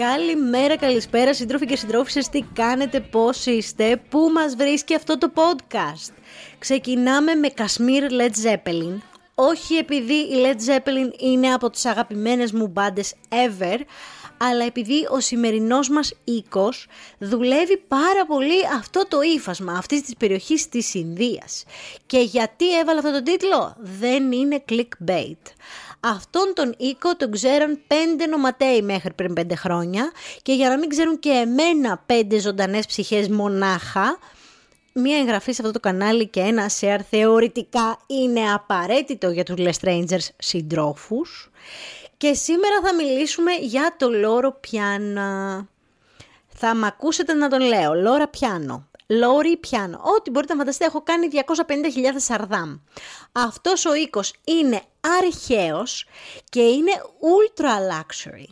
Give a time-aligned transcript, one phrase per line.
[0.00, 6.12] Καλημέρα, καλησπέρα σύντροφοι και συντρόφισσες, τι κάνετε, πώς είστε, πού μας βρίσκει αυτό το podcast;
[6.58, 8.98] Ξεκινάμε με Κασμίρ Led Zeppelin,
[9.34, 13.78] όχι επειδή η Led Zeppelin είναι από τις αγαπημένες μου μπάντες ever,
[14.36, 16.86] αλλά επειδή ο σημερινός μας οίκος
[17.18, 21.64] δουλεύει πάρα πολύ αυτό το ύφασμα αυτής της περιοχής της Ινδίας.
[22.06, 25.52] Και γιατί έβαλα αυτό το τίτλο; Δεν είναι clickbait.
[26.00, 30.88] Αυτόν τον οίκο τον ξέραν πέντε νοματέοι μέχρι πριν πέντε χρόνια και για να μην
[30.88, 34.18] ξέρουν και εμένα πέντε ζωντανές ψυχές μονάχα,
[34.92, 39.72] μία εγγραφή σε αυτό το κανάλι και ένα share θεωρητικά είναι απαραίτητο για τους Les
[39.80, 41.50] Strangers συντρόφους.
[42.16, 45.66] Και σήμερα θα μιλήσουμε για το Λόρο Πιάνα.
[46.48, 48.89] Θα μ' ακούσετε να τον λέω, Λόρα Πιάνο.
[49.10, 50.00] Λόρι Πιάνο.
[50.16, 51.40] Ό,τι μπορείτε να φανταστείτε, έχω κάνει 250.000
[52.16, 52.76] σαρδάμ.
[53.32, 54.82] Αυτός ο οίκος είναι
[55.22, 56.06] αρχαίος
[56.48, 58.44] και είναι ultra luxury.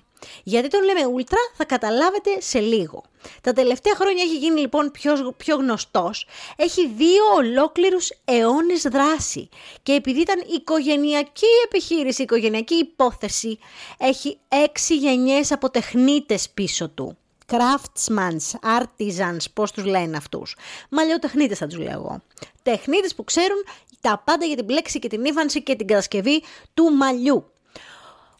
[0.44, 3.02] Γιατί τον λέμε ultra θα καταλάβετε σε λίγο.
[3.42, 6.26] Τα τελευταία χρόνια έχει γίνει λοιπόν πιο, πιο γνωστός.
[6.56, 9.48] Έχει δύο ολόκληρους αιώνες δράση.
[9.82, 13.58] Και επειδή ήταν οικογενειακή επιχείρηση, οικογενειακή υπόθεση,
[13.98, 17.16] έχει έξι γενιές από τεχνίτες πίσω του
[17.52, 20.56] craftsmans, artisans, πώς τους λένε αυτούς.
[20.88, 22.22] Μαλλιοτεχνίτες θα τους λέω εγώ.
[22.62, 23.64] Τεχνίτες που ξέρουν
[24.00, 26.42] τα πάντα για την πλέξη και την ύφανση και την κατασκευή
[26.74, 27.50] του μαλλιού.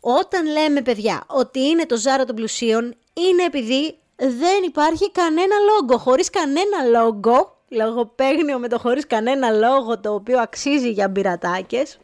[0.00, 5.98] Όταν λέμε παιδιά ότι είναι το ζάρο των πλουσίων, είναι επειδή δεν υπάρχει κανένα λόγο.
[5.98, 11.98] Χωρίς κανένα λόγο, λογοπαίγνιο με το χωρίς κανένα λόγο το οποίο αξίζει για μπειρατάκες,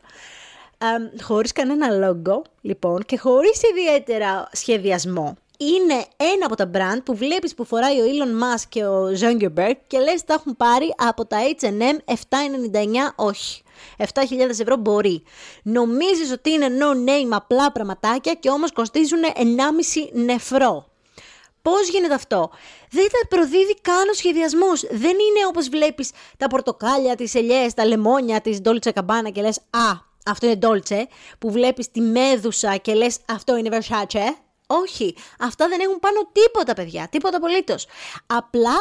[0.78, 7.16] ε, χωρίς κανένα λόγο, λοιπόν, και χωρίς ιδιαίτερα σχεδιασμό είναι ένα από τα brand που
[7.16, 11.26] βλέπεις που φοράει ο Elon Musk και ο Zuckerberg και λες τα έχουν πάρει από
[11.26, 12.14] τα H&M 7,99
[13.16, 13.62] όχι.
[13.98, 14.04] 7.000
[14.48, 15.22] ευρώ μπορεί.
[15.62, 20.88] Νομίζεις ότι είναι no name απλά πραγματάκια και όμως κοστίζουν 1,5 νεφρό.
[21.62, 22.50] Πώς γίνεται αυτό;
[22.90, 24.80] Δεν τα προδίδει καν ο σχεδιασμός.
[24.90, 29.58] Δεν είναι όπως βλέπεις τα πορτοκάλια, τις ελιές, τα λεμόνια της Dolce Gabbana και λες
[29.58, 29.92] «Α,
[30.26, 31.02] αυτό είναι Dolce»,
[31.38, 34.43] που βλέπεις τη μέδουσα και λες «Αυτό είναι Versace».
[34.82, 37.86] Όχι, αυτά δεν έχουν πάνω τίποτα παιδιά, τίποτα απολύτως.
[38.26, 38.74] Απλά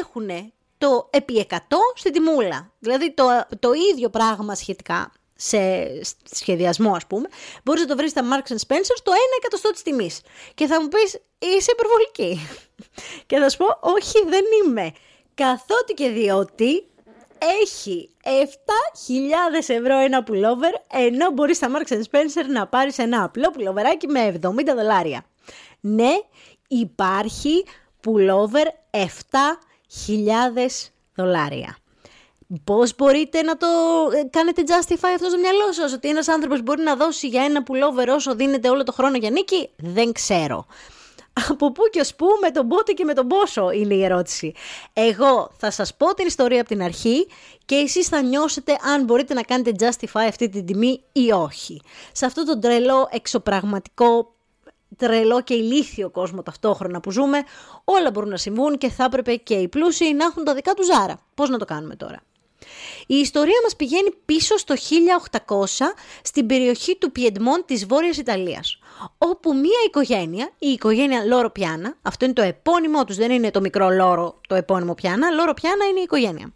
[0.00, 1.56] έχουν το επί 100
[1.94, 2.72] στην τιμούλα.
[2.78, 3.24] Δηλαδή το,
[3.58, 5.58] το ίδιο πράγμα σχετικά σε
[6.30, 7.28] σχεδιασμό ας πούμε,
[7.64, 10.20] μπορείς να το βρεις στα Marks Spencer το 1 εκατοστό της τιμής.
[10.54, 12.48] Και θα μου πεις, είσαι υπερβολική.
[13.28, 14.92] και θα σου πω, όχι δεν είμαι.
[15.34, 16.86] Καθότι και διότι
[17.62, 18.30] έχει 7.000
[19.66, 24.50] ευρώ ένα πουλόβερ, ενώ μπορείς στα Marks Spencer να πάρεις ένα απλό πουλοβεράκι με 70
[24.76, 25.24] δολάρια.
[25.80, 26.10] Ναι,
[26.68, 27.64] υπάρχει
[28.00, 29.00] πουλόβερ 7.000
[31.14, 31.76] δολάρια.
[32.64, 33.66] Πώς μπορείτε να το
[34.12, 37.62] ε, κάνετε justify αυτό στο μυαλό σας, ότι ένας άνθρωπος μπορεί να δώσει για ένα
[37.62, 40.66] πουλόβερ όσο δίνεται όλο το χρόνο για νίκη, δεν ξέρω.
[41.50, 44.52] Από πού και ως πού, με τον πότε και με τον πόσο είναι η ερώτηση.
[44.92, 47.26] Εγώ θα σας πω την ιστορία από την αρχή
[47.64, 51.80] και εσείς θα νιώσετε αν μπορείτε να κάνετε justify αυτή την τιμή ή όχι.
[52.12, 54.34] Σε αυτό το τρελό εξωπραγματικό
[54.96, 57.42] τρελό και ηλίθιο κόσμο ταυτόχρονα που ζούμε,
[57.84, 60.86] όλα μπορούν να συμβούν και θα έπρεπε και οι πλούσιοι να έχουν τα δικά τους
[60.86, 61.20] ζάρα.
[61.34, 62.22] Πώς να το κάνουμε τώρα;
[63.06, 68.78] Η ιστορία μας πηγαίνει πίσω στο 1800 στην περιοχή του Πιεντμόν της Βόρειας Ιταλίας,
[69.18, 73.60] όπου μία οικογένεια, η οικογένεια Λόρο Πιάνα, αυτό είναι το επώνυμό τους, δεν είναι το
[73.60, 76.52] μικρό Λόρο το επώνυμο Πιάνα, Λόρο Πιάνα είναι η οικογένεια,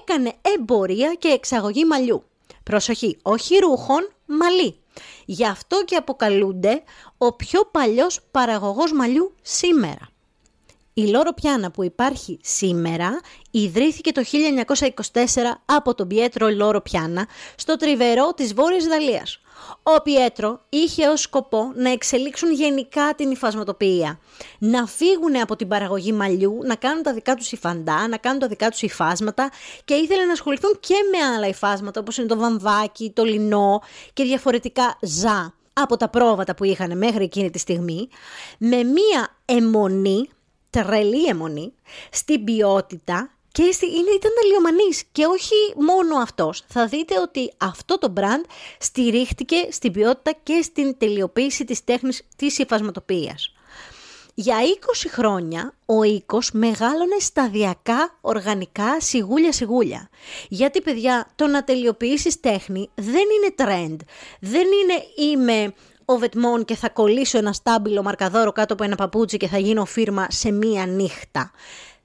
[0.00, 2.22] έκανε εμπορία και εξαγωγή μαλλιού.
[2.62, 4.76] Προσοχή, όχι ρούχων, μαλλί.
[5.24, 6.82] Γι' αυτό και αποκαλούνται
[7.18, 10.08] ο πιο παλιός παραγωγός μαλλιού σήμερα.
[10.94, 13.20] Η Λόρο Πιάνα που υπάρχει σήμερα
[13.50, 14.22] ιδρύθηκε το
[15.12, 15.22] 1924
[15.64, 17.26] από τον Πιέτρο Λόρο Πιάνα
[17.56, 19.40] στο τριβερό της Βόρειας Ιταλίας.
[19.82, 24.18] Ο Πιέτρο είχε ως σκοπό να εξελίξουν γενικά την υφασματοποιία,
[24.58, 28.46] να φύγουν από την παραγωγή μαλλιού, να κάνουν τα δικά τους υφαντά, να κάνουν τα
[28.48, 29.50] δικά τους υφάσματα
[29.84, 33.82] και ήθελε να ασχοληθούν και με άλλα υφάσματα όπως είναι το βαμβάκι, το λινό
[34.12, 38.08] και διαφορετικά ζά από τα πρόβατα που είχαν μέχρι εκείνη τη στιγμή,
[38.58, 40.28] με μία αιμονή,
[40.70, 41.72] τρελή αιμονή,
[42.10, 46.64] στην ποιότητα και είναι, ήταν τελειομανής και όχι μόνο αυτός.
[46.68, 48.44] Θα δείτε ότι αυτό το brand
[48.78, 53.52] στηρίχτηκε στην ποιότητα και στην τελειοποίηση της τέχνης της υφασματοποίησης.
[54.34, 60.08] Για 20 χρόνια ο οίκος μεγάλωνε σταδιακά, οργανικά, σιγούλια-σιγούλια.
[60.48, 63.96] Γιατί παιδιά, το να τελειοποιήσεις τέχνη δεν είναι trend.
[64.40, 69.36] Δεν είναι είμαι ο Βετμόν και θα κολλήσω ένα στάμπιλο μαρκαδόρο κάτω από ένα παπούτσι
[69.36, 71.50] και θα γίνω φίρμα σε μία νύχτα.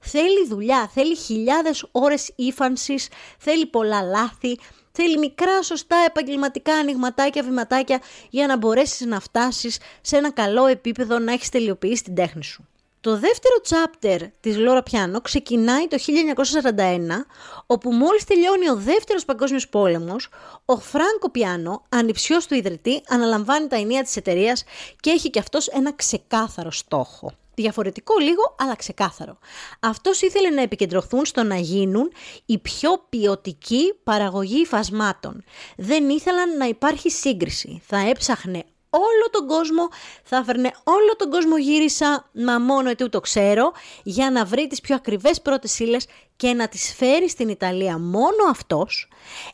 [0.04, 3.08] Θέλει δουλειά, θέλει χιλιάδες ώρες ύφανσης,
[3.38, 4.58] θέλει πολλά λάθη,
[4.96, 11.18] Θέλει μικρά σωστά επαγγελματικά ανοιγματάκια, βηματάκια για να μπορέσεις να φτάσεις σε ένα καλό επίπεδο
[11.18, 12.68] να έχεις τελειοποιήσει την τέχνη σου.
[13.00, 17.26] Το δεύτερο chapter της Λόρα Πιάνο ξεκινάει το 1941,
[17.66, 20.28] όπου μόλις τελειώνει ο δεύτερος παγκόσμιος πόλεμος,
[20.64, 24.64] ο Φράνκο Πιάνο, ανιψιός του ιδρυτή, αναλαμβάνει τα ενία της εταιρείας
[25.00, 27.32] και έχει και αυτός ένα ξεκάθαρο στόχο.
[27.54, 29.38] Διαφορετικό λίγο, αλλά ξεκάθαρο.
[29.80, 32.12] Αυτός ήθελε να επικεντρωθούν στο να γίνουν
[32.46, 35.44] η πιο ποιοτική παραγωγή υφασμάτων.
[35.76, 37.82] Δεν ήθελαν να υπάρχει σύγκριση.
[37.86, 39.88] Θα έψαχνε όλο τον κόσμο,
[40.24, 43.72] θα έφερνε όλο τον κόσμο γύρισα, μα μόνο ετού το ξέρω,
[44.02, 48.50] για να βρει τις πιο ακριβές πρώτες ύλες και να τις φέρει στην Ιταλία μόνο
[48.50, 49.08] αυτός,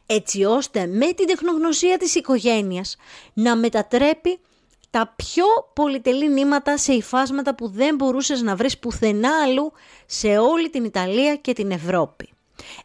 [0.06, 2.96] έτσι ώστε με την τεχνογνωσία της οικογένειας
[3.32, 4.40] να μετατρέπει
[4.90, 9.72] τα πιο πολυτελή νήματα σε υφάσματα που δεν μπορούσες να βρεις πουθενά αλλού
[10.06, 12.28] σε όλη την Ιταλία και την Ευρώπη.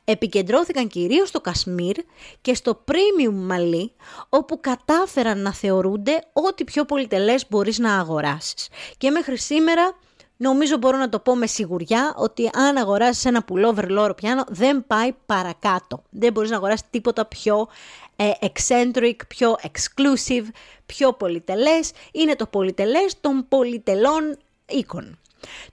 [0.03, 1.95] Επικεντρώθηκαν κυρίως στο Κασμίρ
[2.41, 3.91] και στο Premium Μαλί,
[4.29, 8.67] όπου κατάφεραν να θεωρούνται ό,τι πιο πολυτελές μπορείς να αγοράσεις.
[8.97, 9.97] Και μέχρι σήμερα
[10.37, 14.87] νομίζω μπορώ να το πω με σιγουριά ότι αν αγοράσεις ένα πουλόβερ λόρο πιάνο δεν
[14.87, 16.03] πάει παρακάτω.
[16.09, 17.67] Δεν μπορείς να αγοράσεις τίποτα πιο
[18.15, 20.47] ε, eccentric, πιο exclusive,
[20.85, 21.91] πιο πολυτελές.
[22.11, 25.19] Είναι το πολυτελές των πολυτελών οίκων.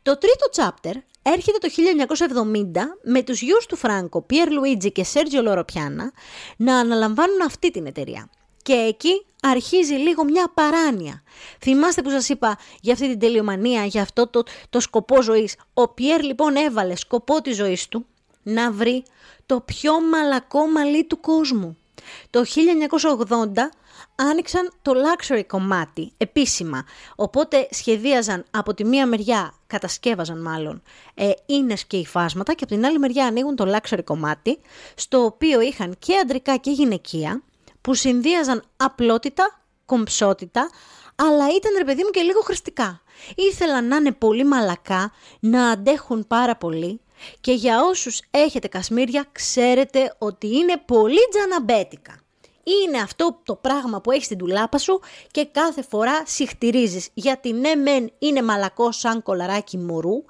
[0.03, 1.69] Το τρίτο chapter έρχεται το
[2.75, 6.13] 1970 με τους γιους του Φράνκο, Πιέρ Λουίτζι και Σέργιο Λοροπιάνα,
[6.57, 8.31] να αναλαμβάνουν αυτή την εταιρεία.
[8.63, 11.23] Και εκεί αρχίζει λίγο μια παράνοια.
[11.61, 15.57] Θυμάστε που σας είπα για αυτή την τελειομανία, για αυτό το, το σκοπό ζωής.
[15.75, 18.07] Ο Πιέρ λοιπόν έβαλε σκοπό της ζωής του
[18.43, 19.03] να βρει
[19.47, 21.77] το πιο μαλακό μαλλί του κόσμου.
[22.31, 22.45] Το
[23.29, 23.35] 1980
[24.15, 26.85] άνοιξαν το luxury κομμάτι επίσημα.
[27.17, 30.83] Οπότε σχεδίαζαν από τη μία μεριά, κατασκεύαζαν μάλλον,
[31.15, 34.59] ε, ίνες και υφάσματα και από την άλλη μεριά ανοίγουν το luxury κομμάτι,
[34.95, 37.43] στο οποίο είχαν και αντρικά και γυναικεία,
[37.83, 40.71] που συνδύαζαν απλότητα, κομψότητα,
[41.15, 43.03] αλλά ήταν ρε παιδί μου και λίγο χρηστικά.
[43.35, 47.01] Ήθελαν να είναι πολύ μαλακά, να αντέχουν πάρα πολύ
[47.41, 52.23] και για όσους έχετε κασμίρια ξέρετε ότι είναι πολύ τζαναμπέτικα
[52.65, 55.01] είναι αυτό το πράγμα που έχεις στην τουλάπα σου
[55.31, 57.09] και κάθε φορά συχτηρίζεις.
[57.15, 60.25] Γιατί ναι μεν είναι μαλακό σαν κολαράκι μωρού,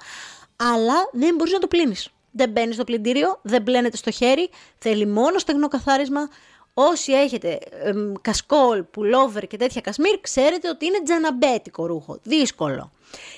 [0.56, 2.08] αλλά δεν μπορείς να το πλύνεις.
[2.30, 6.28] Δεν μπαίνεις στο πλυντήριο, δεν μπλένεται στο χέρι, θέλει μόνο στεγνοκαθάρισμα.
[6.74, 12.90] Όσοι έχετε εμ, κασκόλ, πουλόβερ και τέτοια κασμίρ, ξέρετε ότι είναι τζαναμπέτικο ρούχο, δύσκολο.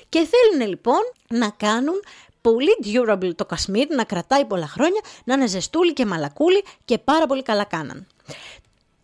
[0.09, 2.03] Και θέλουν λοιπόν να κάνουν
[2.41, 7.27] πολύ durable το κασμίρ, να κρατάει πολλά χρόνια, να είναι ζεστούλη και μαλακούλη και πάρα
[7.27, 8.07] πολύ καλά κάναν.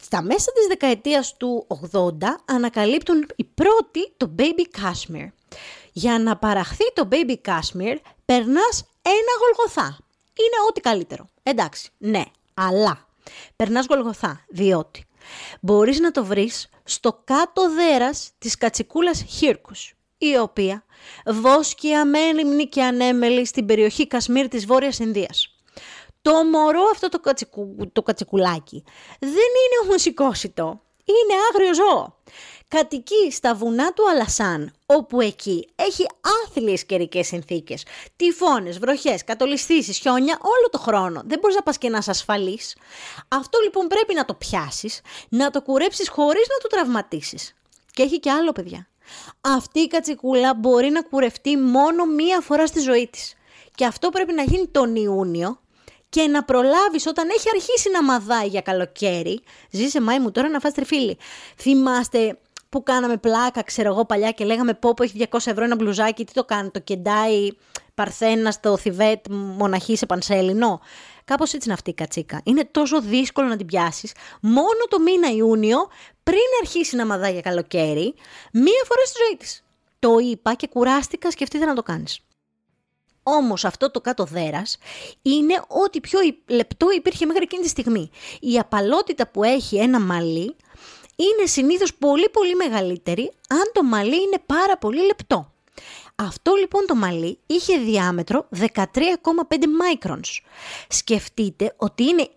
[0.02, 2.10] Στα μέσα της δεκαετίας του 80
[2.44, 5.28] ανακαλύπτουν οι πρώτοι το Baby Cashmere.
[5.92, 9.98] Για να παραχθεί το Baby Cashmere περνάς ένα γολγοθά.
[10.34, 11.28] Είναι ό,τι καλύτερο.
[11.42, 12.22] Εντάξει, ναι,
[12.54, 13.09] αλλά
[13.56, 15.04] περνάς γολγοθά διότι
[15.60, 20.84] μπορείς να το βρεις στο κάτω δέρας της κατσικούλας Χίρκους, η οποία
[21.26, 25.54] βόσκει μένει και ανέμελη στην περιοχή Κασμίρ της Βόρειας Ινδίας.
[26.22, 28.84] Το μωρό αυτό το, κατσικου, το κατσικουλάκι
[29.18, 30.80] δεν είναι ομοσικόσιτο.
[31.04, 32.14] Είναι άγριο ζώο.
[32.76, 36.06] Κατοικεί στα βουνά του Αλασάν, όπου εκεί έχει
[36.44, 37.84] άθλιες καιρικές συνθήκες.
[38.16, 41.22] Τυφώνες, βροχές, κατολιστήσεις, χιόνια, όλο το χρόνο.
[41.26, 42.76] Δεν μπορείς να πας και να είσαι ασφαλής.
[43.28, 47.54] Αυτό λοιπόν πρέπει να το πιάσεις, να το κουρέψεις χωρίς να το τραυματίσεις.
[47.92, 48.88] Και έχει και άλλο παιδιά.
[49.40, 53.34] Αυτή η κατσικούλα μπορεί να κουρευτεί μόνο μία φορά στη ζωή της.
[53.74, 55.60] Και αυτό πρέπει να γίνει τον Ιούνιο
[56.08, 59.42] και να προλάβεις όταν έχει αρχίσει να μαδάει για καλοκαίρι.
[59.70, 61.18] Ζήσε μάη μου τώρα να φας τριφύλι.
[61.56, 62.38] Θυμάστε
[62.70, 66.24] που κάναμε πλάκα, ξέρω εγώ παλιά και λέγαμε πω πω έχει 200 ευρώ ένα μπλουζάκι,
[66.24, 67.48] τι το κάνει, το κεντάει
[67.94, 70.80] παρθένα στο Θιβέτ μοναχή σε πανσέλινο.
[71.24, 72.40] Κάπως έτσι είναι αυτή η κατσίκα.
[72.44, 75.78] Είναι τόσο δύσκολο να την πιάσεις μόνο το μήνα Ιούνιο
[76.22, 78.14] πριν αρχίσει να μαδάει για καλοκαίρι,
[78.52, 79.64] μία φορά στη ζωή της.
[79.98, 82.20] Το είπα και κουράστηκα, σκεφτείτε να το κάνεις.
[83.22, 84.76] Όμως αυτό το κάτω δέρας
[85.22, 88.10] είναι ό,τι πιο λεπτό υπήρχε μέχρι εκείνη τη στιγμή.
[88.40, 90.56] Η απαλότητα που έχει ένα μαλλί
[91.22, 95.52] είναι συνήθως πολύ πολύ μεγαλύτερη αν το μαλλί είναι πάρα πολύ λεπτό.
[96.16, 98.64] Αυτό λοιπόν το μαλλί είχε διάμετρο 13,5
[99.60, 100.38] microns.
[100.88, 102.28] Σκεφτείτε ότι είναι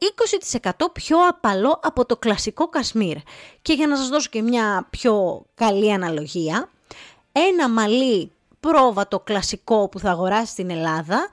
[0.70, 3.18] 20% πιο απαλό από το κλασικό κασμίρ.
[3.62, 6.70] Και για να σας δώσω και μια πιο καλή αναλογία,
[7.32, 11.30] ένα μαλλί πρόβατο κλασικό που θα αγοράσει στην Ελλάδα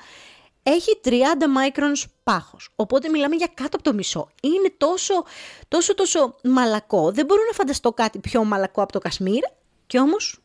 [0.73, 2.71] έχει 30 microns πάχος.
[2.77, 4.29] Οπότε μιλάμε για κάτω από το μισό.
[4.43, 5.25] Είναι τόσο,
[5.69, 7.12] τόσο, τόσο μαλακό.
[7.12, 9.43] Δεν μπορώ να φανταστώ κάτι πιο μαλακό από το Κασμίρ.
[9.87, 10.39] Και όμως,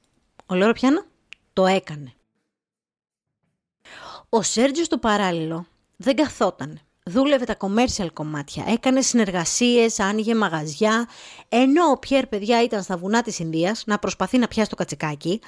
[0.46, 1.06] ο Λόρο Πιάνα
[1.54, 2.14] το έκανε.
[4.30, 5.68] Ο Σέρτζιος στο παράλληλο
[5.98, 6.80] δεν καθόταν.
[7.12, 11.10] Δούλευε τα commercial κομμάτια, έκανε συνεργασίες, άνοιγε μαγαζιά,
[11.50, 15.42] ενώ ο Πιέρ παιδιά ήταν στα βουνά της Ινδίας να προσπαθεί να πιάσει το κατσικάκι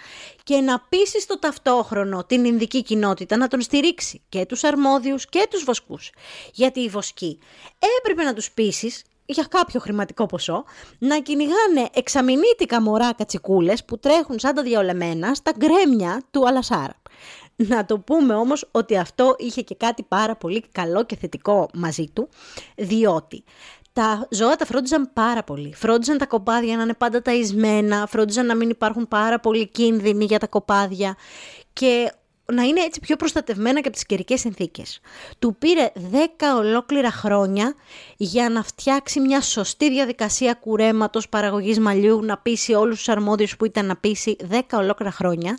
[0.43, 5.47] και να πείσει στο ταυτόχρονο την Ινδική κοινότητα να τον στηρίξει και τους αρμόδιους και
[5.49, 6.11] τους βοσκούς.
[6.53, 7.39] Γιατί οι βοσκοί
[7.99, 8.91] έπρεπε να τους πείσει
[9.25, 10.63] για κάποιο χρηματικό ποσό,
[10.97, 17.01] να κυνηγάνε εξαμηνήτικα μωρά κατσικούλες που τρέχουν σαν τα διαολεμένα στα γκρέμια του Αλασάρα.
[17.59, 22.09] Να το πούμε όμως ότι αυτό είχε και κάτι πάρα πολύ καλό και θετικό μαζί
[22.13, 22.29] του,
[22.75, 23.43] διότι
[23.93, 25.73] τα ζώα τα φρόντιζαν πάρα πολύ.
[25.75, 30.39] Φρόντιζαν τα κοπάδια να είναι πάντα ταϊσμένα, φρόντιζαν να μην υπάρχουν πάρα πολύ κίνδυνοι για
[30.39, 31.15] τα κοπάδια
[31.73, 32.11] και
[32.53, 34.99] να είναι έτσι πιο προστατευμένα και από τις καιρικές συνθήκες.
[35.39, 36.17] Του πήρε 10
[36.57, 37.75] ολόκληρα χρόνια
[38.17, 43.65] για να φτιάξει μια σωστή διαδικασία κουρέματος, παραγωγής μαλλιού, να πείσει όλους τους αρμόδιους που
[43.65, 45.57] ήταν να πείσει 10 ολόκληρα χρόνια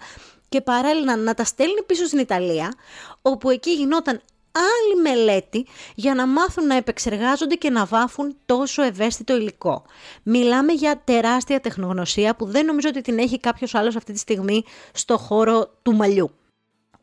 [0.49, 2.75] και παράλληλα να τα στέλνει πίσω στην Ιταλία,
[3.23, 9.37] όπου εκεί γινόταν άλλη μελέτη για να μάθουν να επεξεργάζονται και να βάφουν τόσο ευαίσθητο
[9.37, 9.85] υλικό.
[10.23, 14.65] Μιλάμε για τεράστια τεχνογνωσία που δεν νομίζω ότι την έχει κάποιος άλλος αυτή τη στιγμή
[14.93, 16.31] στο χώρο του μαλλιού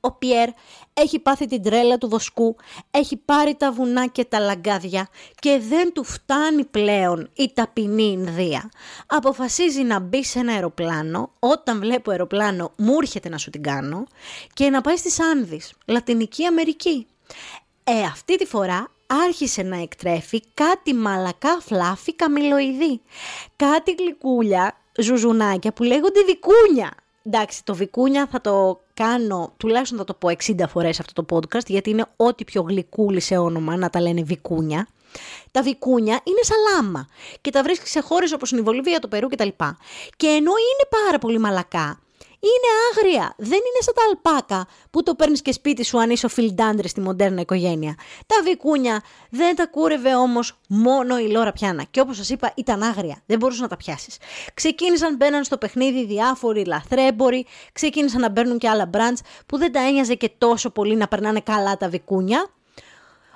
[0.05, 0.49] ο Πιέρ
[0.93, 2.55] έχει πάθει την τρέλα του βοσκού,
[2.91, 5.07] έχει πάρει τα βουνά και τα λαγκάδια
[5.39, 8.71] και δεν του φτάνει πλέον η ταπεινή Ινδία.
[9.07, 14.03] Αποφασίζει να μπει σε ένα αεροπλάνο, όταν βλέπω αεροπλάνο μου έρχεται να σου την κάνω,
[14.53, 17.07] και να πάει στις Άνδης, Λατινική Αμερική.
[17.83, 23.01] Ε, αυτή τη φορά άρχισε να εκτρέφει κάτι μαλακά φλάφι καμιλοειδή.
[23.55, 26.91] Κάτι γλυκούλια, ζουζουνάκια που λέγονται δικούνια.
[27.23, 31.65] Εντάξει, το βικούνια θα το κάνω, τουλάχιστον θα το πω 60 φορές αυτό το podcast,
[31.65, 34.87] γιατί είναι ό,τι πιο γλυκούλη σε όνομα να τα λένε βικούνια.
[35.51, 37.07] Τα βικούνια είναι σαλάμα
[37.41, 39.47] και τα βρίσκεις σε χώρες όπως είναι η Βολιβία, το Περού κτλ.
[40.17, 41.99] Και ενώ είναι πάρα πολύ μαλακά,
[42.45, 43.33] είναι άγρια.
[43.37, 46.87] Δεν είναι σαν τα αλπάκα που το παίρνεις και σπίτι σου αν είσαι ο φιλντάντρε
[46.87, 47.95] στη μοντέρνα οικογένεια.
[48.25, 51.83] Τα βικούνια δεν τα κούρευε όμως μόνο η Λόρα Πιάνα.
[51.91, 53.21] Και όπως σας είπα, ήταν άγρια.
[53.25, 54.17] Δεν μπορούσες να τα πιάσεις.
[54.53, 59.79] Ξεκίνησαν, μπαίναν στο παιχνίδι διάφοροι λαθρέμποροι, ξεκίνησαν να μπαίνουν και άλλα μπραντς που δεν τα
[59.79, 62.49] ένοιαζε και τόσο πολύ να περνάνε καλά τα βικούνια.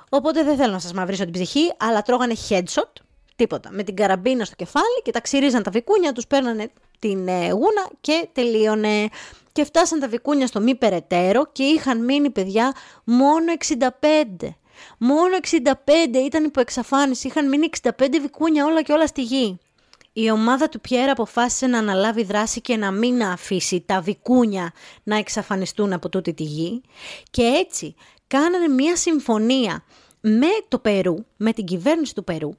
[0.09, 2.91] Οπότε δεν θέλω να σας μαυρίσω την ψυχή, αλλά τρώγανε headshot,
[3.39, 3.69] τίποτα.
[3.71, 7.89] Με την καραμπίνα στο κεφάλι και τα ξυρίζαν τα βικούνια, τους παίρνανε την ε, γούνα
[8.01, 9.09] και τελείωνε.
[9.51, 14.47] Και φτάσαν τα βικούνια στο μη περαιτέρω και είχαν μείνει παιδιά μόνο 65.
[14.97, 15.73] Μόνο 65
[16.25, 17.91] ήταν υπό εξαφάνιση, είχαν μείνει 65
[18.21, 19.59] βικούνια όλα και όλα στη γη.
[20.13, 24.71] Η ομάδα του Πιέρα αποφάσισε να αναλάβει δράση και να μην αφήσει τα βικούνια
[25.03, 26.81] να εξαφανιστούν από τούτη τη γη
[27.31, 27.95] και έτσι
[28.27, 29.83] κάνανε μια συμφωνία
[30.19, 32.49] με το Περού, με την κυβέρνηση του Περού,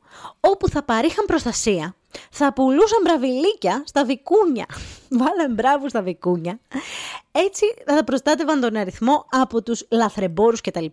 [0.41, 1.95] όπου θα παρήχαν προστασία,
[2.31, 4.67] θα πουλούσαν μπραβιλίκια στα βικούνια.
[5.21, 6.61] Βάλαν μπράβου στα βικούνια.
[7.33, 10.85] Έτσι θα προστάτευαν τον αριθμό από τους λαθρεμπόρους κτλ.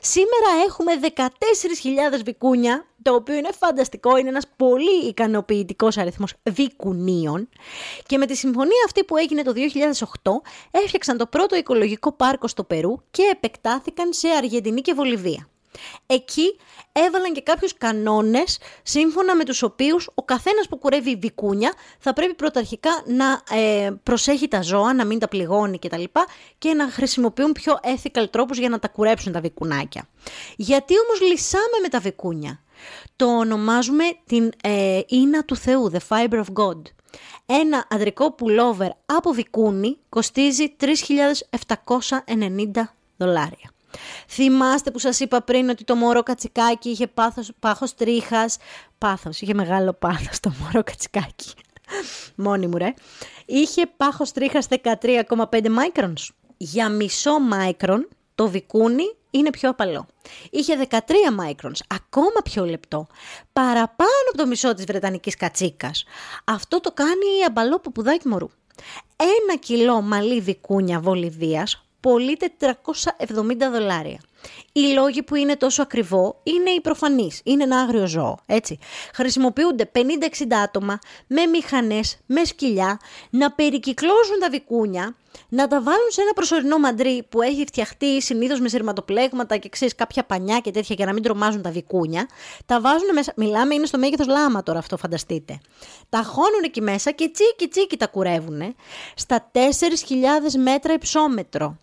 [0.00, 7.48] Σήμερα έχουμε 14.000 βικούνια, το οποίο είναι φανταστικό, είναι ένας πολύ ικανοποιητικός αριθμός βικουνίων.
[8.06, 9.52] Και με τη συμφωνία αυτή που έγινε το
[10.22, 10.30] 2008,
[10.70, 15.46] έφτιαξαν το πρώτο οικολογικό πάρκο στο Περού και επεκτάθηκαν σε Αργεντινή και Βολιβία.
[16.06, 16.56] Εκεί
[16.92, 22.34] έβαλαν και κάποιους κανόνες σύμφωνα με τους οποίους ο καθένας που κουρεύει βικούνια θα πρέπει
[22.34, 26.02] πρωταρχικά να ε, προσέχει τα ζώα, να μην τα πληγώνει κτλ.
[26.02, 26.10] Και,
[26.58, 30.08] και να χρησιμοποιούν πιο ethical τρόπους για να τα κουρέψουν τα βικουνάκια.
[30.56, 32.62] Γιατί όμως λυσάμε με τα βικούνια;
[33.16, 36.80] Το ονομάζουμε την ε, ίνα του Θεού, the fiber of God.
[37.46, 42.82] Ένα αντρικό πουλόβερ από βικούνι κοστίζει 3.790
[43.16, 43.70] δολάρια.
[44.28, 48.56] Θυμάστε που σας είπα πριν ότι το μωρό κατσικάκι είχε πάθος, πάχος τρίχας.
[48.98, 51.52] Πάθος, είχε μεγάλο πάθος το μωρό κατσικάκι.
[52.34, 52.94] Μόνη μου ρε.
[53.46, 56.30] Είχε πάχος τρίχας 13,5 μάικρονς.
[56.56, 60.06] Για μισό μάικρον το βικούνι είναι πιο απαλό.
[60.50, 63.06] Είχε 13 μάικρονς, ακόμα πιο λεπτό,
[63.52, 66.04] παραπάνω από το μισό της βρετανικής κατσίκας.
[66.44, 68.48] Αυτό το κάνει η αμπαλό ποπουδάκι μωρού.
[69.16, 72.74] Ένα κιλό μαλλί βικούνια Βολιβίας πωλείται 470
[73.72, 74.20] δολάρια.
[74.72, 77.40] Οι λόγοι που είναι τόσο ακριβό είναι οι προφανείς.
[77.44, 78.78] Είναι ένα άγριο ζώο, έτσι.
[79.14, 79.98] Χρησιμοποιούνται 50-60
[80.62, 85.16] άτομα με μηχανές, με σκυλιά, να περικυκλώσουν τα βικούνια,
[85.48, 89.94] να τα βάλουν σε ένα προσωρινό μαντρί που έχει φτιαχτεί συνήθως με σειρματοπλέγματα και ξέρεις
[89.94, 92.28] κάποια πανιά και τέτοια για να μην τρομάζουν τα βικούνια.
[92.66, 95.60] Τα βάζουν μέσα, μιλάμε είναι στο μέγεθος λάμα τώρα αυτό φανταστείτε.
[96.08, 98.74] Τα χώνουν εκεί μέσα και τσίκι τσίκι τα κουρεύουν
[99.14, 99.60] στα 4.000
[100.62, 101.76] μέτρα υψόμετρο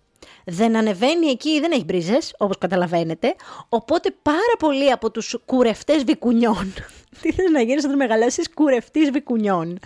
[0.50, 3.36] δεν ανεβαίνει εκεί, δεν έχει μπρίζες, όπως καταλαβαίνετε.
[3.70, 6.74] Οπότε πάρα πολλοί από τους κουρευτές βικουνιών.
[7.22, 9.79] Τι θες να γίνεις όταν μεγαλώσεις κουρευτής βικουνιών.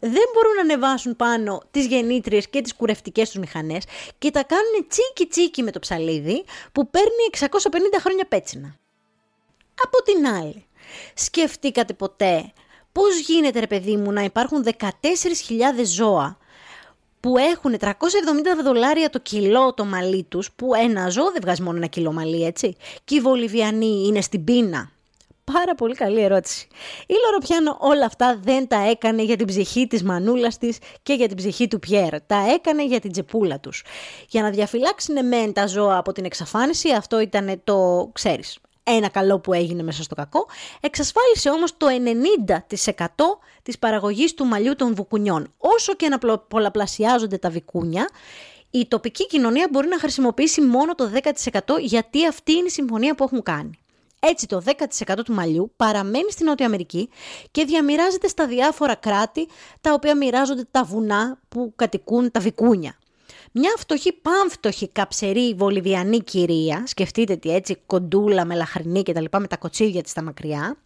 [0.00, 3.84] Δεν μπορούν να ανεβάσουν πάνω τις γεννήτριες και τις κουρευτικές τους μηχανές
[4.18, 7.48] και τα κάνουν τσίκι τσίκι με το ψαλίδι που παίρνει 650
[8.00, 8.74] χρόνια πέτσινα.
[9.82, 10.66] Από την άλλη,
[11.14, 12.52] σκεφτήκατε ποτέ
[12.92, 14.90] πώς γίνεται ρε παιδί μου να υπάρχουν 14.000
[15.84, 16.38] ζώα
[17.20, 17.86] που έχουν 370
[18.64, 22.44] δολάρια το κιλό το μαλλί τους, που ένα ζώο δεν βγάζει μόνο ένα κιλό μαλλί,
[22.44, 22.76] έτσι.
[23.04, 24.90] Και οι Βολιβιανοί είναι στην πείνα.
[25.52, 26.68] Πάρα πολύ καλή ερώτηση.
[27.06, 31.28] Η Λοροπιάνο όλα αυτά δεν τα έκανε για την ψυχή της μανούλας της και για
[31.28, 32.20] την ψυχή του Πιέρ.
[32.22, 33.84] Τα έκανε για την τσεπούλα τους.
[34.28, 38.58] Για να διαφυλάξουν μεν τα ζώα από την εξαφάνιση, αυτό ήταν το, ξέρεις,
[38.90, 40.46] ένα καλό που έγινε μέσα στο κακό,
[40.80, 41.86] εξασφάλισε όμως το
[42.46, 43.06] 90%
[43.62, 45.52] της παραγωγής του μαλλιού των βουκουνιών.
[45.58, 48.08] Όσο και να πολλαπλασιάζονται τα βικούνια,
[48.70, 51.10] η τοπική κοινωνία μπορεί να χρησιμοποιήσει μόνο το
[51.54, 53.78] 10% γιατί αυτή είναι η συμφωνία που έχουν κάνει.
[54.20, 54.62] Έτσι το
[55.06, 57.08] 10% του μαλλιού παραμένει στην Νότια Αμερική
[57.50, 59.48] και διαμοιράζεται στα διάφορα κράτη
[59.80, 62.98] τα οποία μοιράζονται τα βουνά που κατοικούν τα βικούνια.
[63.52, 69.46] Μια φτωχή, πάμφτωχη, καψερή βολιβιανή κυρία, σκεφτείτε τι έτσι, κοντούλα, μελαχρινή και τα λοιπά με
[69.46, 70.76] τα κοτσίδια της στα μακριά,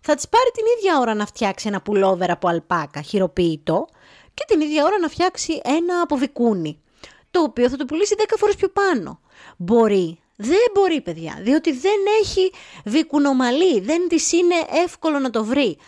[0.00, 3.86] θα της πάρει την ίδια ώρα να φτιάξει ένα πουλόβερ από αλπάκα, χειροποίητο,
[4.34, 6.80] και την ίδια ώρα να φτιάξει ένα από βικούνι,
[7.30, 9.20] το οποίο θα το πουλήσει 10 φορές πιο πάνω.
[9.56, 12.52] Μπορεί, δεν μπορεί παιδιά, διότι δεν έχει
[12.84, 15.78] βικουνομαλή, δεν της είναι εύκολο να το βρει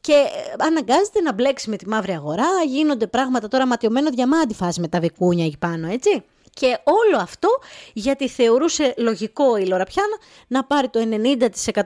[0.00, 4.80] και ε, αναγκάζεται να μπλέξει με τη μαύρη αγορά, γίνονται πράγματα τώρα ματιωμένο διαμάντι φάση
[4.80, 6.24] με τα βικούνια εκεί πάνω, έτσι.
[6.54, 7.48] Και όλο αυτό
[7.92, 11.00] γιατί θεωρούσε λογικό η Λοραπιάνα να πάρει το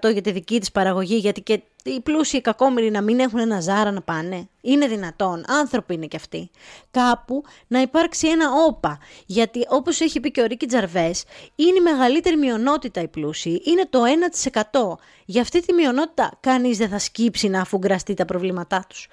[0.08, 3.60] 90% για τη δική της παραγωγή, γιατί και οι πλούσιοι κακόμοιροι να μην έχουν ένα
[3.60, 4.48] ζάρα να πάνε.
[4.60, 6.50] Είναι δυνατόν, άνθρωποι είναι κι αυτοί.
[6.90, 11.24] Κάπου να υπάρξει ένα όπα, γιατί όπως έχει πει και ο Ρίκη Τζαρβές,
[11.54, 14.98] είναι η μεγαλύτερη μειονότητα οι πλούσιοι, είναι το 1%.
[15.24, 19.08] Για αυτή τη μειονότητα κανείς δεν θα σκύψει να αφουγκραστεί τα προβλήματά τους.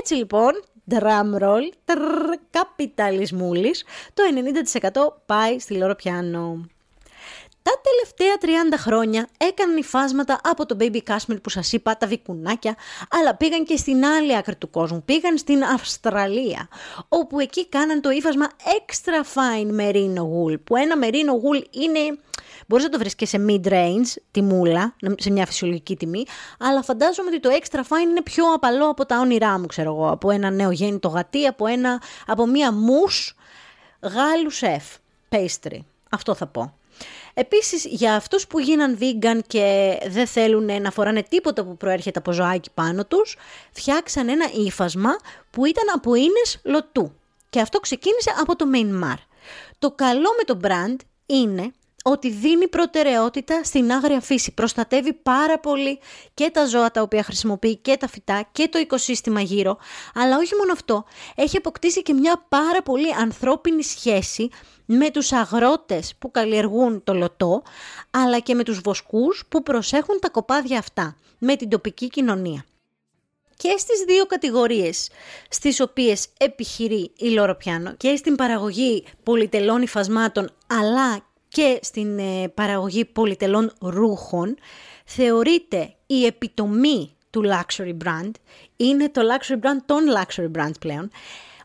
[0.00, 0.52] Έτσι λοιπόν
[0.90, 2.00] drum roll, τρρ,
[2.50, 4.22] καπιταλισμούλης, το
[4.92, 6.66] 90% πάει στη λόρο πιάνο.
[7.62, 12.76] Τα τελευταία 30 χρόνια έκαναν υφάσματα από το Baby Cashmere που σας είπα, τα βικουνάκια,
[13.10, 16.68] αλλά πήγαν και στην άλλη άκρη του κόσμου, πήγαν στην Αυστραλία,
[17.08, 22.18] όπου εκεί κάναν το ύφασμα extra fine merino wool, που ένα merino wool είναι
[22.66, 26.24] Μπορείς να το βρεις και σε mid-range τιμούλα, σε μια φυσιολογική τιμή,
[26.58, 30.10] αλλά φαντάζομαι ότι το extra fine είναι πιο απαλό από τα όνειρά μου, ξέρω εγώ,
[30.10, 33.34] από ένα νεογέννητο γατί, από, ένα, από μια μους
[34.00, 34.84] γάλου σεφ,
[35.28, 35.78] pastry.
[36.10, 36.74] Αυτό θα πω.
[37.34, 42.32] Επίσης, για αυτούς που γίναν vegan και δεν θέλουν να φοράνε τίποτα που προέρχεται από
[42.32, 43.36] ζωάκι πάνω τους,
[43.72, 45.16] φτιάξαν ένα ύφασμα
[45.50, 47.12] που ήταν από ίνες λωτού.
[47.50, 49.18] Και αυτό ξεκίνησε από το Myanmar.
[49.78, 51.72] Το καλό με το brand είναι
[52.04, 54.54] ότι δίνει προτεραιότητα στην άγρια φύση.
[54.54, 55.98] Προστατεύει πάρα πολύ
[56.34, 59.78] και τα ζώα τα οποία χρησιμοποιεί και τα φυτά και το οικοσύστημα γύρω.
[60.14, 64.48] Αλλά όχι μόνο αυτό, έχει αποκτήσει και μια πάρα πολύ ανθρώπινη σχέση
[64.84, 67.62] με τους αγρότες που καλλιεργούν το λωτό,
[68.10, 72.64] αλλά και με τους βοσκούς που προσέχουν τα κοπάδια αυτά, με την τοπική κοινωνία.
[73.56, 75.10] Και στις δύο κατηγορίες
[75.48, 83.04] στις οποίες επιχειρεί η Λοροπιάνο και στην παραγωγή πολυτελών υφασμάτων αλλά και στην ε, παραγωγή
[83.04, 84.56] πολυτελών ρούχων
[85.04, 88.30] θεωρείται η επιτομή του luxury brand,
[88.76, 91.10] είναι το luxury brand των luxury brands πλέον,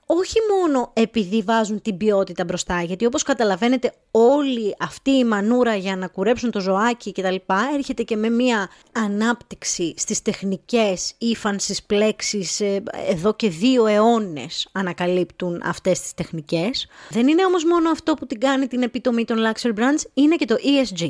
[0.06, 5.96] όχι μόνο επειδή βάζουν την ποιότητα μπροστά, γιατί όπως καταλαβαίνετε όλη αυτή η μανούρα για
[5.96, 11.84] να κουρέψουν το ζωάκι και τα λοιπά έρχεται και με μια ανάπτυξη στις τεχνικές ύφανσης
[11.84, 16.88] πλέξης ε, εδώ και δύο αιώνες ανακαλύπτουν αυτές τις τεχνικές.
[17.10, 20.46] Δεν είναι όμως μόνο αυτό που την κάνει την επιτομή των luxury brands, είναι και
[20.46, 21.10] το ESG.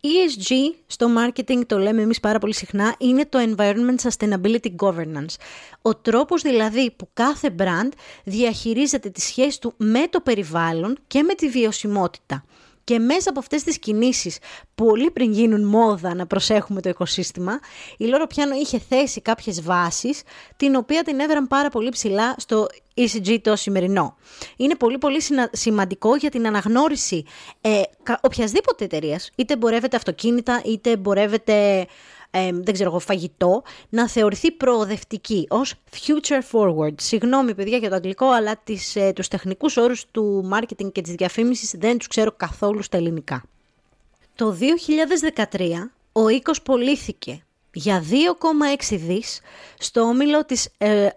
[0.00, 0.52] ESG
[0.86, 5.34] στο marketing το λέμε εμείς πάρα πολύ συχνά είναι το Environment Sustainability Governance.
[5.82, 7.88] Ο τρόπος δηλαδή που κάθε brand
[8.28, 12.44] διαχειρίζεται τη σχέση του με το περιβάλλον και με τη βιωσιμότητα.
[12.84, 14.38] Και μέσα από αυτές τις κινήσεις,
[14.74, 17.58] πολύ πριν γίνουν μόδα να προσέχουμε το οικοσύστημα,
[17.96, 20.22] η Λόρο Πιάνο είχε θέσει κάποιες βάσεις,
[20.56, 24.16] την οποία την έβραν πάρα πολύ ψηλά στο ECG το σημερινό.
[24.56, 25.18] Είναι πολύ πολύ
[25.52, 27.24] σημαντικό για την αναγνώριση
[27.60, 27.82] ε,
[28.20, 31.86] οποιασδήποτε εταιρείας, είτε εμπορεύεται αυτοκίνητα, είτε εμπορεύεται
[32.30, 36.94] ε, δεν ξέρω εγώ, φαγητό, να θεωρηθεί προοδευτική ως future forward.
[37.00, 41.12] Συγγνώμη παιδιά για το αγγλικό, αλλά τις, ε, τους τεχνικούς όρους του marketing και της
[41.12, 43.42] διαφήμισης δεν τους ξέρω καθόλου στα ελληνικά.
[44.34, 49.40] Το 2013 ο οίκος πωλήθηκε για 2,6 δις
[49.78, 50.68] στο όμιλο της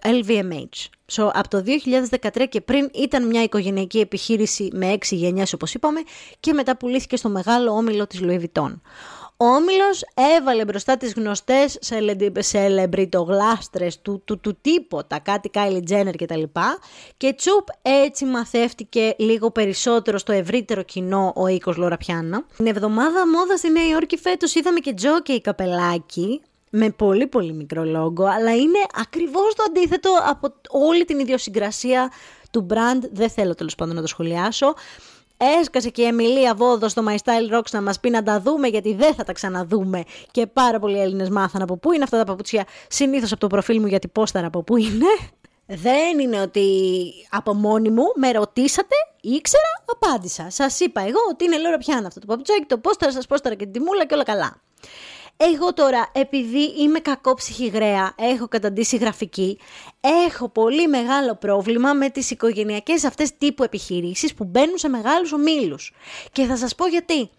[0.01, 0.89] LVMH.
[1.11, 5.99] So, από το 2013 και πριν ήταν μια οικογενειακή επιχείρηση με 6 γενιές όπως είπαμε
[6.39, 8.73] και μετά πουλήθηκε στο μεγάλο όμιλο της Louis Vuitton.
[9.41, 10.03] Ο Όμιλος
[10.37, 11.77] έβαλε μπροστά τις γνωστές
[12.39, 16.79] σελεμπριτογλάστρες του, του, του τίποτα, κάτι Kylie Jenner και τα λοιπά
[17.17, 22.45] και τσουπ έτσι μαθεύτηκε λίγο περισσότερο στο ευρύτερο κοινό ο οίκος Λοραπιάνα.
[22.55, 27.83] Την εβδομάδα μόδα στη Νέα Υόρκη φέτος είδαμε και τζόκι καπελάκι, με πολύ πολύ μικρό
[27.83, 32.11] λόγο, αλλά είναι ακριβώς το αντίθετο από όλη την ιδιοσυγκρασία
[32.51, 34.73] του brand, δεν θέλω τέλος πάντων να το σχολιάσω.
[35.59, 38.67] Έσκασε και η Εμιλία Βόδο στο My Style Rocks να μας πει να τα δούμε,
[38.67, 40.03] γιατί δεν θα τα ξαναδούμε.
[40.31, 42.65] Και πάρα πολλοί Έλληνες μάθαν από πού είναι αυτά τα παπούτσια.
[42.87, 45.05] Συνήθως από το προφίλ μου, γιατί πόσταρα από πού είναι.
[45.65, 46.67] Δεν είναι ότι
[47.29, 50.49] από μόνη μου με ρωτήσατε, ήξερα, απάντησα.
[50.49, 53.63] Σας είπα εγώ ότι είναι λέω πιάνω αυτό το παπουτσάκι, το πόσταρα, σας πόσταρα και
[53.63, 54.61] την τιμούλα και όλα καλά.
[55.43, 59.59] Εγώ τώρα, επειδή είμαι κακό ψυχηγραία, έχω καταντήσει γραφική,
[60.25, 65.93] έχω πολύ μεγάλο πρόβλημα με τις οικογενειακές αυτές τύπου επιχειρήσεις που μπαίνουν σε μεγάλους ομίλους.
[66.31, 67.29] Και θα σας πω γιατί.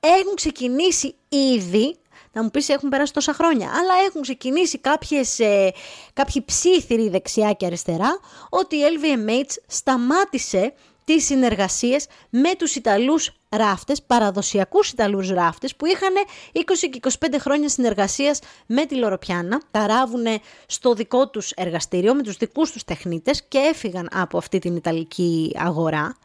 [0.00, 1.96] Έχουν ξεκινήσει ήδη
[2.32, 5.72] να μου πεις έχουν περάσει τόσα χρόνια, αλλά έχουν ξεκινήσει κάποιες, ε,
[6.12, 14.02] κάποιοι ψήθυροι δεξιά και αριστερά ότι η LVMH σταμάτησε τις συνεργασίες με τους Ιταλούς ράφτες,
[14.02, 16.12] παραδοσιακούς Ιταλούς ράφτες που είχαν
[16.52, 20.26] 20 και 25 χρόνια συνεργασίας με τη Λοροπιάνα, τα ράβουν
[20.66, 25.52] στο δικό τους εργαστήριο με τους δικούς τους τεχνίτες και έφυγαν από αυτή την Ιταλική
[25.58, 26.16] αγορά.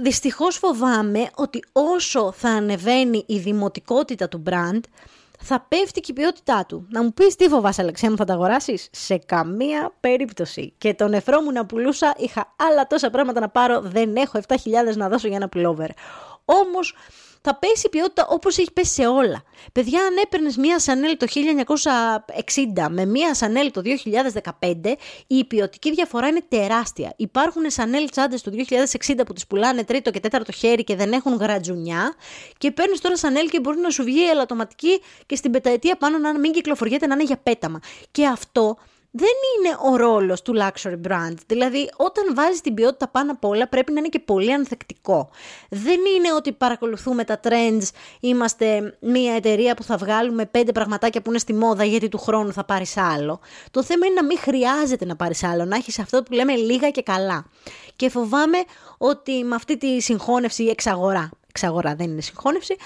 [0.00, 4.80] Δυστυχώς φοβάμαι ότι όσο θα ανεβαίνει η δημοτικότητα του brand,
[5.42, 6.86] θα πέφτει και η ποιότητά του.
[6.90, 10.74] Να μου πεις τι φοβάσαι, Αλεξία μου, θα τα αγοράσεις; Σε καμία περίπτωση.
[10.78, 13.80] Και τον νεφρό μου να πουλούσα, είχα άλλα τόσα πράγματα να πάρω.
[13.80, 14.56] Δεν έχω 7.000
[14.96, 15.88] να δώσω για ένα pullover.
[16.60, 16.94] Όμως
[17.44, 19.42] θα πέσει η ποιότητα όπως έχει πέσει σε όλα.
[19.72, 21.26] Παιδιά, αν έπαιρνες μία Σανέλ το
[22.76, 27.12] 1960 με μία Σανέλ το 2015, η ποιοτική διαφορά είναι τεράστια.
[27.16, 28.50] Υπάρχουν Σανέλ τσάντες το
[29.08, 32.14] 2060 που τις πουλάνε τρίτο και τέταρτο χέρι και δεν έχουν γρατζουνιά,
[32.58, 36.38] και παίρνεις τώρα Σανέλ και μπορεί να σου βγει ελαττωματική και στην πεταετία πάνω να
[36.38, 37.80] μην κυκλοφοριέται να είναι για πέταμα.
[38.10, 38.76] Και αυτό
[39.14, 41.34] δεν είναι ο ρόλος του luxury brand.
[41.46, 45.30] Δηλαδή, όταν βάζεις την ποιότητα πάνω απ' όλα, πρέπει να είναι και πολύ ανθεκτικό.
[45.68, 47.82] Δεν είναι ότι παρακολουθούμε τα trends,
[48.20, 52.52] είμαστε μια εταιρεία που θα βγάλουμε πέντε πραγματάκια που είναι στη μόδα γιατί του χρόνου
[52.52, 53.40] θα πάρεις άλλο.
[53.70, 56.90] Το θέμα είναι να μην χρειάζεται να πάρεις άλλο, να έχεις αυτό που λέμε λίγα
[56.90, 57.44] και καλά.
[57.96, 58.58] Και φοβάμαι
[58.98, 62.76] ότι με αυτή τη συγχώνευση εξαγορά, εξαγορά δεν είναι συγχώνευση,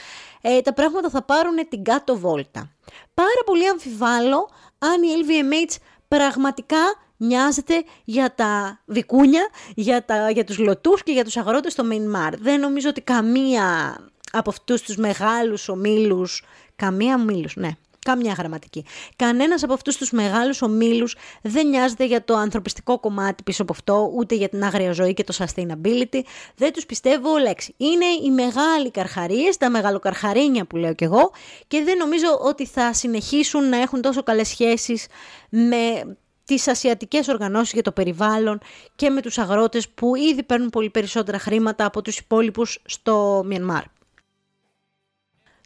[0.40, 2.70] ε, τα πράγματα θα πάρουν την κάτω βόλτα.
[3.14, 5.76] Πάρα πολύ αμφιβάλλω αν η LVMH
[6.08, 6.78] πραγματικά
[7.16, 12.36] νοιάζεται για τα βικούνια, για, τα, για τους λωτούς και για τους αγρότες στο Μινμάρ.
[12.36, 13.96] Δεν νομίζω ότι καμία
[14.32, 16.42] από αυτούς τους μεγάλους ομίλους,
[16.76, 17.70] καμία ομίλους, ναι,
[18.06, 18.84] Καμιά γραμματική.
[19.16, 24.10] Κανένας από αυτούς τους μεγάλους ομίλους δεν νοιάζεται για το ανθρωπιστικό κομμάτι πίσω από αυτό,
[24.14, 26.20] ούτε για την άγρια ζωή και το sustainability.
[26.56, 27.74] Δεν τους πιστεύω λέξη.
[27.76, 31.30] Είναι οι μεγάλοι καρχαρίες, τα μεγαλοκαρχαρίνια που λέω κι εγώ
[31.66, 35.06] και δεν νομίζω ότι θα συνεχίσουν να έχουν τόσο καλές σχέσεις
[35.48, 38.58] με τις ασιατικές οργανώσεις για το περιβάλλον
[38.96, 43.82] και με τους αγρότες που ήδη παίρνουν πολύ περισσότερα χρήματα από τους υπόλοιπους στο Μιανμάρ.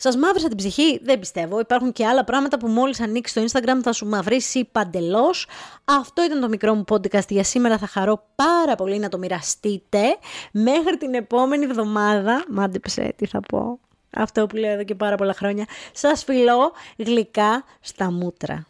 [0.02, 1.60] Σας μαύρισα την ψυχή, δεν πιστεύω.
[1.60, 5.46] Υπάρχουν και άλλα πράγματα που μόλις ανοίξει το Instagram θα σου μαυρίσει παντελώς.
[5.84, 7.78] Αυτό ήταν το μικρό μου podcast για σήμερα.
[7.78, 10.00] Θα χαρώ πάρα πολύ να το μοιραστείτε.
[10.52, 13.78] Μέχρι την επόμενη εβδομάδα, μάντεψε τι θα πω.
[14.10, 15.64] Αυτό που λέω εδώ και πάρα πολλά χρόνια.
[15.92, 18.66] Σας φιλώ γλυκά στα μούτρα.